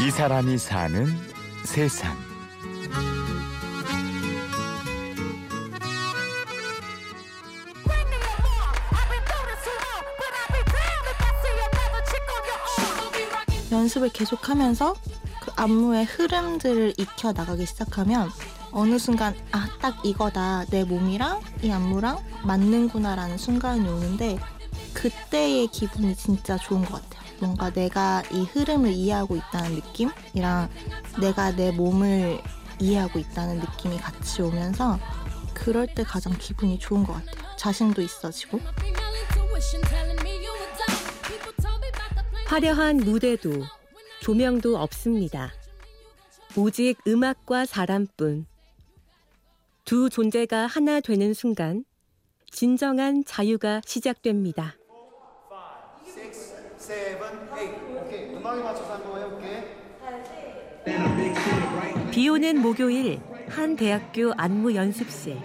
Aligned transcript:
이 0.00 0.10
사람이 0.10 0.58
사는 0.58 1.06
세상. 1.64 2.16
연습을 13.70 14.08
계속하면서 14.10 14.94
그 15.40 15.52
안무의 15.56 16.04
흐름들을 16.06 16.94
익혀 16.96 17.32
나가기 17.32 17.66
시작하면 17.66 18.30
어느 18.72 18.98
순간 18.98 19.34
아 19.52 19.68
딱 19.80 20.04
이거다 20.04 20.64
내 20.66 20.84
몸이랑 20.84 21.40
이 21.62 21.70
안무랑 21.70 22.18
맞는구나라는 22.44 23.38
순간이 23.38 23.88
오는데 23.88 24.38
그때의 24.92 25.68
기분이 25.68 26.16
진짜 26.16 26.56
좋은 26.56 26.84
것 26.84 27.00
같아요. 27.02 27.27
뭔가 27.40 27.70
내가 27.70 28.22
이 28.32 28.42
흐름을 28.42 28.90
이해하고 28.90 29.36
있다는 29.36 29.74
느낌이랑 29.76 30.68
내가 31.20 31.54
내 31.54 31.70
몸을 31.70 32.40
이해하고 32.80 33.18
있다는 33.18 33.58
느낌이 33.58 33.98
같이 33.98 34.42
오면서 34.42 34.98
그럴 35.54 35.86
때 35.86 36.02
가장 36.02 36.32
기분이 36.38 36.78
좋은 36.78 37.04
것 37.04 37.14
같아요. 37.14 37.56
자신도 37.56 38.02
있어지고. 38.02 38.60
화려한 42.46 42.98
무대도 42.98 43.50
조명도 44.20 44.78
없습니다. 44.78 45.52
오직 46.56 46.96
음악과 47.06 47.66
사람뿐. 47.66 48.46
두 49.84 50.08
존재가 50.10 50.66
하나 50.66 51.00
되는 51.00 51.34
순간 51.34 51.84
진정한 52.50 53.24
자유가 53.24 53.80
시작됩니다. 53.84 54.74
비 62.10 62.28
오는 62.28 62.60
목요일 62.60 63.20
한 63.48 63.76
대학교 63.76 64.32
안무 64.36 64.74
연습실. 64.74 65.38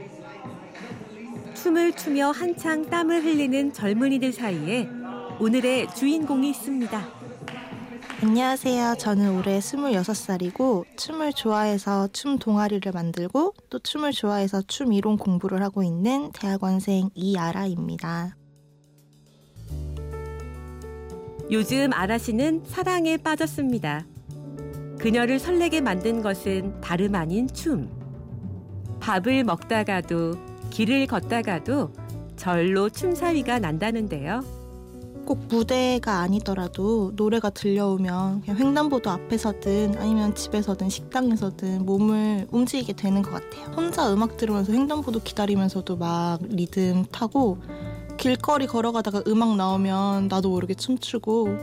춤을 1.55 1.93
추며 1.93 2.29
한창 2.31 2.89
땀을 2.89 3.23
흘리는 3.23 3.73
젊은이들 3.73 4.31
사이에 4.31 4.87
오늘의 5.39 5.93
주인공이 5.95 6.49
있습니다. 6.51 7.23
안녕하세요. 8.21 8.95
저는 8.99 9.37
올해 9.37 9.59
26살이고 9.59 10.85
춤을 10.97 11.33
좋아해서 11.33 12.07
춤 12.13 12.37
동아리를 12.37 12.89
만들고 12.91 13.53
또 13.69 13.79
춤을 13.79 14.11
좋아해서 14.11 14.61
춤 14.67 14.93
이론 14.93 15.17
공부를 15.17 15.61
하고 15.61 15.83
있는 15.83 16.31
대학원생 16.31 17.09
이아라입니다. 17.15 18.35
요즘 21.53 21.93
아라 21.93 22.17
씨는 22.17 22.63
사랑에 22.65 23.15
빠졌습니다. 23.15 24.07
그녀를 24.97 25.37
설레게 25.37 25.81
만든 25.81 26.23
것은 26.23 26.81
다름 26.81 27.13
아닌 27.13 27.47
춤. 27.47 27.91
밥을 28.99 29.43
먹다가도 29.43 30.33
길을 30.71 31.05
걷다가도 31.05 31.93
절로 32.37 32.89
춤사위가 32.89 33.59
난다는데요. 33.59 34.43
꼭 35.27 35.45
무대가 35.47 36.21
아니더라도 36.21 37.11
노래가 37.15 37.51
들려오면 37.51 38.41
그냥 38.41 38.57
횡단보도 38.59 39.11
앞에서든 39.11 39.97
아니면 39.99 40.33
집에서든 40.33 40.89
식당에서든 40.89 41.85
몸을 41.85 42.47
움직이게 42.49 42.93
되는 42.93 43.21
것 43.21 43.29
같아요. 43.29 43.65
혼자 43.75 44.11
음악 44.11 44.37
들으면서 44.37 44.73
횡단보도 44.73 45.19
기다리면서도 45.19 45.97
막 45.97 46.39
리듬 46.49 47.05
타고 47.11 47.59
길거리 48.23 48.67
걸어가다가 48.67 49.23
음악 49.27 49.57
나오면 49.57 50.29
나도 50.29 50.47
모르게 50.47 50.75
춤추고 50.75 51.57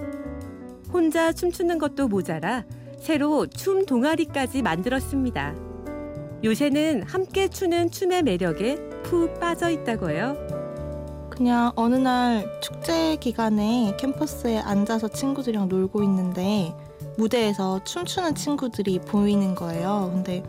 혼자 0.92 1.32
춤추는 1.32 1.78
것도 1.78 2.06
모자라 2.06 2.66
새로 2.98 3.46
춤 3.46 3.86
동아리까지 3.86 4.60
만들었습니다. 4.60 5.54
요새는 6.44 7.04
함께 7.04 7.48
추는 7.48 7.90
춤의 7.90 8.24
매력에 8.24 8.76
푹 9.04 9.40
빠져 9.40 9.70
있다고요. 9.70 11.30
그냥 11.30 11.72
어느 11.76 11.94
날 11.94 12.44
축제 12.60 13.16
기간에 13.16 13.96
캠퍼스에 13.98 14.58
앉아서 14.58 15.08
친구들이랑 15.08 15.70
놀고 15.70 16.02
있는데 16.02 16.74
무대에서 17.16 17.82
춤추는 17.84 18.34
친구들이 18.34 18.98
보이는 18.98 19.54
거예요. 19.54 20.10
근데 20.12 20.42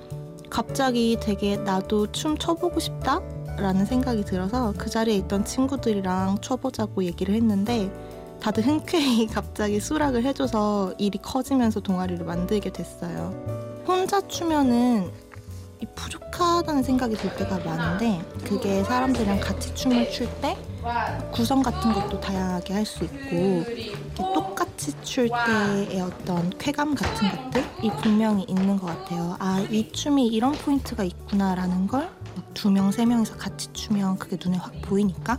갑자기 0.49 1.17
되게 1.21 1.55
나도 1.55 2.11
춤 2.11 2.37
춰보고 2.37 2.81
싶다? 2.81 3.21
라는 3.57 3.85
생각이 3.85 4.23
들어서 4.25 4.73
그 4.77 4.89
자리에 4.89 5.15
있던 5.17 5.45
친구들이랑 5.45 6.39
춰보자고 6.41 7.03
얘기를 7.03 7.35
했는데 7.35 7.91
다들 8.41 8.65
흔쾌히 8.65 9.27
갑자기 9.31 9.79
수락을 9.79 10.23
해줘서 10.23 10.93
일이 10.97 11.19
커지면서 11.19 11.79
동아리를 11.81 12.25
만들게 12.25 12.71
됐어요. 12.71 13.33
혼자 13.87 14.19
추면은 14.27 15.11
부족하다는 15.95 16.83
생각이 16.83 17.15
들 17.15 17.35
때가 17.35 17.57
많은데 17.59 18.21
그게 18.45 18.83
사람들이랑 18.83 19.39
같이 19.39 19.73
춤을 19.73 20.11
출 20.11 20.27
때 20.41 20.55
구성 21.31 21.61
같은 21.61 21.93
것도 21.93 22.19
다양하게 22.19 22.73
할 22.73 22.85
수 22.85 23.03
있고 23.03 23.63
똑같이 24.33 24.93
출 25.03 25.29
때의 25.29 26.01
어떤 26.01 26.49
쾌감 26.57 26.95
같은 26.95 27.29
것들이 27.29 27.91
분명히 28.01 28.43
있는 28.47 28.77
것 28.77 28.87
같아요. 28.87 29.35
아, 29.39 29.59
이 29.69 29.91
춤이 29.91 30.27
이런 30.27 30.53
포인트가 30.53 31.03
있구나라는 31.03 31.87
걸 31.87 32.09
두 32.53 32.69
명, 32.71 32.91
세 32.91 33.05
명이서 33.05 33.37
같이 33.37 33.71
추면 33.73 34.17
그게 34.17 34.37
눈에 34.43 34.57
확 34.57 34.73
보이니까 34.81 35.37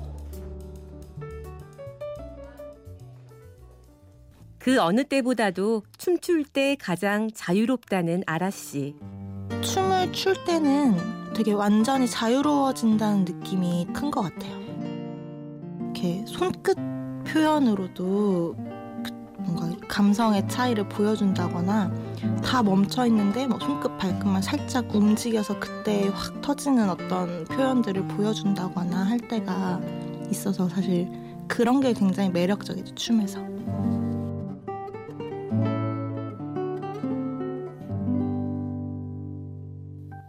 그 4.59 4.79
어느 4.81 5.03
때보다도 5.05 5.83
춤출 5.99 6.45
때 6.45 6.77
가장 6.79 7.29
자유롭다는 7.35 8.23
아라 8.27 8.51
씨. 8.51 8.95
춤을 9.61 10.13
출 10.13 10.45
때는 10.45 10.97
되게 11.35 11.53
완전히 11.53 12.07
자유로워진다는 12.07 13.25
느낌이 13.25 13.89
큰 13.93 14.11
것 14.11 14.23
같아요. 14.23 14.63
이렇게 15.81 16.25
손끝 16.27 16.77
표현으로도 17.27 18.57
뭔가 19.45 19.87
감성의 19.89 20.49
차이를 20.49 20.89
보여준다거나 20.89 21.93
다 22.45 22.63
멈춰 22.63 23.07
있는데 23.07 23.47
뭐 23.47 23.59
손끝 23.59 23.99
발끝만 23.99 24.43
살짝 24.43 24.95
움직여서 24.95 25.59
그때 25.61 26.09
확 26.13 26.41
터지는 26.41 26.89
어떤 26.89 27.45
표현들을 27.45 28.09
보여준다거나 28.09 29.03
할 29.05 29.19
때가 29.19 29.81
있어서 30.31 30.69
사실 30.69 31.09
그런 31.49 31.81
게 31.81 31.93
굉장히 31.93 32.31
매력적이죠 32.31 32.95
춤에서. 32.95 33.53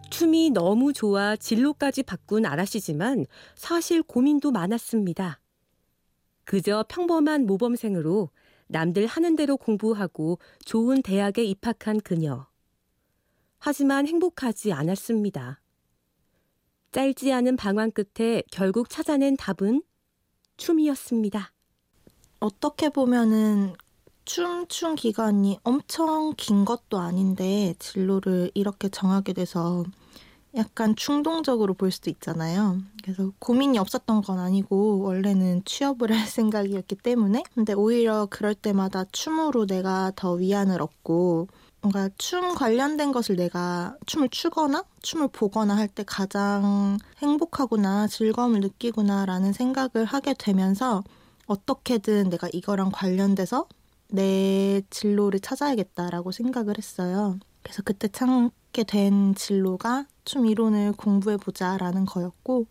춤이 0.10 0.52
너무 0.52 0.94
좋아 0.94 1.36
진로까지 1.36 2.04
바꾼 2.04 2.46
아라 2.46 2.66
씨지만 2.66 3.26
사실 3.56 4.04
고민도 4.04 4.52
많았습니다. 4.52 5.40
그저 6.46 6.86
평범한 6.88 7.46
모범생으로 7.46 8.30
남들 8.74 9.06
하는 9.06 9.38
대로 9.38 9.56
공부하고 9.56 10.40
좋은 10.66 11.02
대학에 11.02 11.44
입학한 11.46 12.02
그녀. 12.02 12.48
하지만 13.60 14.08
행복하지 14.08 14.74
않았습니다. 14.74 15.62
짧지 16.92 17.32
않은 17.32 17.56
방황 17.56 17.92
끝에 17.92 18.44
결국 18.52 18.90
찾아낸 18.90 19.38
답은 19.38 19.84
춤이었습니다. 20.58 21.54
어떻게 22.40 22.90
보면은 22.90 23.76
춤춘 24.26 24.96
기간이 24.96 25.60
엄청 25.64 26.34
긴 26.36 26.66
것도 26.66 26.98
아닌데 26.98 27.76
진로를 27.80 28.52
이렇게 28.54 28.90
정하게 28.90 29.34
돼서 29.34 29.84
약간 30.56 30.96
충동적으로 30.96 31.74
볼 31.74 31.92
수도 31.92 32.10
있잖아요. 32.12 32.80
그래서 33.04 33.32
고민이 33.40 33.80
없었던 33.80 34.22
건 34.22 34.40
아니고 34.40 35.00
원래는 35.00 35.64
취업을 35.66 36.12
할 36.12 36.28
생각이었기 36.28 36.96
때문에 36.98 37.44
근데 37.56 37.74
오히려 37.74 38.28
그럴 38.30 38.54
때마다 38.54 39.04
춤으로 39.12 39.66
내가 39.66 40.12
더 40.16 40.34
위안을 40.34 40.82
얻고 40.82 41.48
뭔가 41.82 42.10
춤 42.18 42.54
관련된 42.56 43.12
것을 43.12 43.36
내가 43.36 43.98
춤을 44.06 44.30
추거나 44.30 44.86
춤을 45.02 45.30
보거나 45.30 45.76
할 45.76 45.88
때 45.90 46.04
가장 46.08 46.98
행복하구나 47.18 48.08
즐거움을 48.08 48.62
느끼구나라는 48.62 49.52
생각을 49.54 50.06
하게 50.06 50.34
되면서 50.38 51.04
어떻게든 51.48 52.30
내가 52.30 52.48
이거랑 52.54 52.92
관련돼서 52.94 53.68
내 54.10 54.82
진로를 54.90 55.40
찾아야겠다라고 55.42 56.32
생각을 56.32 56.78
했어요. 56.78 57.38
그래서 57.64 57.82
그때 57.84 58.08
찾게 58.08 58.84
된 58.86 59.36
진로가 59.36 60.06
춤 60.26 60.46
이론을 60.46 60.94
공부해보자 60.94 61.78
라는 61.78 62.06
거였고, 62.06 62.68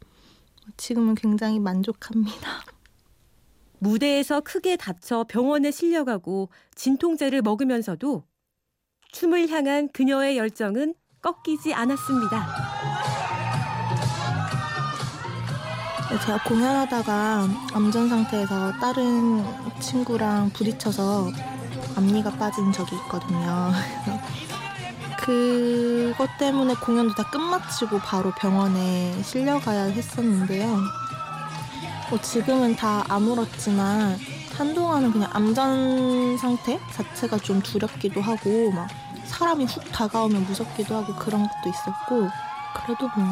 지금은 0.76 1.14
굉장히 1.14 1.58
만족합니다. 1.58 2.62
무대에서 3.78 4.40
크게 4.40 4.76
다쳐 4.76 5.25
병원에 5.28 5.70
실려가고 5.70 6.50
진통제를 6.75 7.43
먹으면서도 7.43 8.22
춤을 9.12 9.50
향한 9.50 9.88
그녀의 9.93 10.38
열정은 10.38 10.94
꺾이지 11.20 11.75
않았습니다. 11.75 12.46
제가 16.25 16.43
공연하다가 16.44 17.48
암전 17.72 18.08
상태에서 18.08 18.72
다른 18.72 19.43
친구랑 19.81 20.50
부딪혀서 20.50 21.31
앞니가 21.96 22.31
빠진 22.32 22.70
적이 22.70 22.96
있거든요. 22.96 23.72
그것 25.22 26.28
때문에 26.38 26.74
공연도 26.74 27.14
다 27.14 27.30
끝마치고 27.30 27.98
바로 28.00 28.32
병원에 28.32 29.22
실려가야 29.22 29.84
했었는데요. 29.84 30.80
뭐 32.10 32.20
지금은 32.20 32.74
다 32.74 33.04
아물었지만 33.08 34.19
한동안은 34.56 35.12
그냥 35.12 35.30
암전 35.32 36.36
상태 36.38 36.78
자체가 36.92 37.38
좀 37.38 37.62
두렵기도 37.62 38.20
하고 38.20 38.72
막 38.72 38.88
사람이 39.24 39.64
훅 39.64 39.92
다가오면 39.92 40.44
무섭기도 40.44 40.96
하고 40.96 41.14
그런 41.14 41.42
것도 41.42 41.69
있었고 41.70 42.28
그래도 42.84 43.08
뭐 43.16 43.24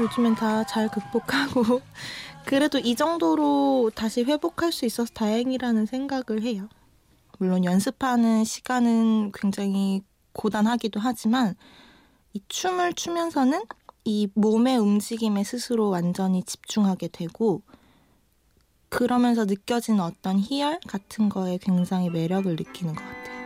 요즘엔 0.00 0.34
다 0.34 0.62
잘 0.64 0.88
극복하고 0.88 1.80
그래도 2.44 2.78
이 2.78 2.94
정도로 2.94 3.90
다시 3.94 4.22
회복할 4.22 4.70
수 4.70 4.84
있어서 4.84 5.10
다행이라는 5.14 5.86
생각을 5.86 6.42
해요. 6.42 6.68
물론 7.38 7.64
연습하는 7.64 8.44
시간은 8.44 9.32
굉장히 9.32 10.02
고단하기도 10.38 11.00
하지만 11.00 11.56
이 12.32 12.40
춤을 12.46 12.94
추면서는 12.94 13.60
이 14.04 14.28
몸의 14.34 14.78
움직임에 14.78 15.42
스스로 15.42 15.90
완전히 15.90 16.44
집중하게 16.44 17.08
되고 17.08 17.62
그러면서 18.88 19.44
느껴지는 19.44 20.00
어떤 20.00 20.38
희열 20.38 20.78
같은 20.86 21.28
거에 21.28 21.58
굉장히 21.60 22.08
매력을 22.08 22.54
느끼는 22.54 22.94
것 22.94 23.02
같아요. 23.02 23.38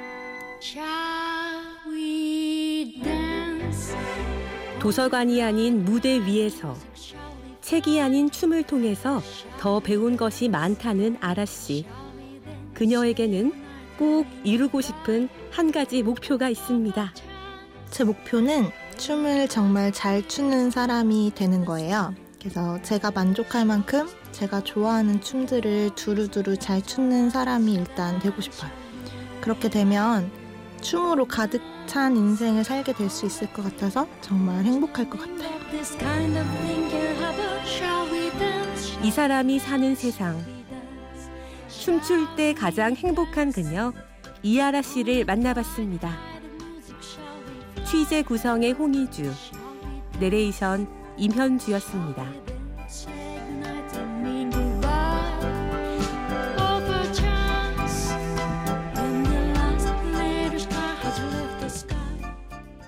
도서관이 4.78 5.42
아닌 5.42 5.84
무대 5.84 6.20
위에서 6.24 6.76
책이 7.62 8.00
아닌 8.00 8.30
춤을 8.30 8.64
통해서 8.64 9.22
더 9.58 9.80
배운 9.80 10.16
것이 10.16 10.48
많다는 10.48 11.16
아라 11.20 11.46
씨. 11.46 11.86
그녀에게는 12.74 13.71
꼭 13.98 14.26
이루고 14.44 14.80
싶은 14.80 15.28
한 15.50 15.72
가지 15.72 16.02
목표가 16.02 16.48
있습니다. 16.48 17.12
제 17.90 18.04
목표는 18.04 18.70
춤을 18.96 19.48
정말 19.48 19.92
잘 19.92 20.26
추는 20.26 20.70
사람이 20.70 21.32
되는 21.34 21.64
거예요. 21.64 22.14
그래서 22.38 22.80
제가 22.82 23.10
만족할 23.10 23.64
만큼 23.66 24.08
제가 24.32 24.62
좋아하는 24.62 25.20
춤들을 25.20 25.90
두루두루 25.94 26.56
잘 26.56 26.82
추는 26.82 27.30
사람이 27.30 27.72
일단 27.72 28.18
되고 28.18 28.40
싶어요. 28.40 28.70
그렇게 29.40 29.68
되면 29.68 30.30
춤으로 30.80 31.26
가득 31.26 31.60
찬 31.86 32.16
인생을 32.16 32.64
살게 32.64 32.92
될 32.94 33.10
수 33.10 33.26
있을 33.26 33.52
것 33.52 33.62
같아서 33.62 34.06
정말 34.20 34.64
행복할 34.64 35.08
것 35.08 35.18
같아요. 35.18 35.52
이 39.02 39.10
사람이 39.10 39.58
사는 39.58 39.94
세상. 39.94 40.51
춤출 41.82 42.36
때 42.36 42.54
가장 42.54 42.94
행복한 42.94 43.50
그녀 43.50 43.92
이하라 44.44 44.82
씨를 44.82 45.24
만나봤습니다. 45.24 46.16
취재 47.84 48.22
구성의 48.22 48.70
홍희주, 48.70 49.28
내레이션 50.20 50.86
임현주였습니다. 51.16 52.51